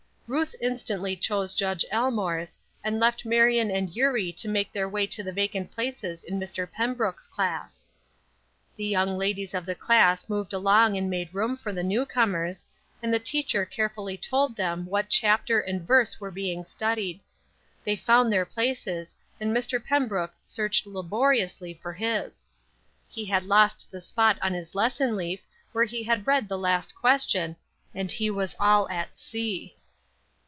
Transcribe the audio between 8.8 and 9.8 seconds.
young ladies of the